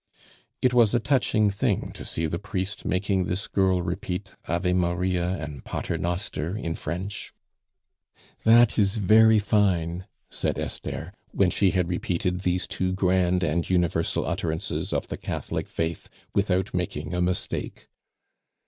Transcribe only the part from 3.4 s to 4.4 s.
girl repeat